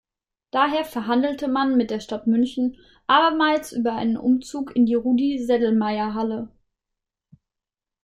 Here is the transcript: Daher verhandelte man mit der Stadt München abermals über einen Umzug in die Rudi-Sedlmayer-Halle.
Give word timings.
Daher 0.49 0.83
verhandelte 0.83 1.47
man 1.47 1.77
mit 1.77 1.91
der 1.91 1.99
Stadt 1.99 2.25
München 2.25 2.75
abermals 3.05 3.71
über 3.71 3.93
einen 3.93 4.17
Umzug 4.17 4.75
in 4.75 4.87
die 4.87 4.95
Rudi-Sedlmayer-Halle. 4.95 6.49